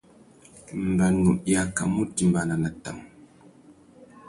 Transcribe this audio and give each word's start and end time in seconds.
Mbanu 0.89 1.31
i 1.51 1.59
akamú 1.63 1.97
utimbāna 2.07 2.55
nà 2.63 2.69
tang. 2.83 3.01